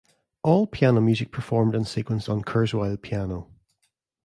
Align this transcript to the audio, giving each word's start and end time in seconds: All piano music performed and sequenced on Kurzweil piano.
All 0.41 0.65
piano 0.65 0.99
music 0.99 1.31
performed 1.31 1.75
and 1.75 1.85
sequenced 1.85 2.27
on 2.27 2.41
Kurzweil 2.41 2.99
piano. 2.99 3.51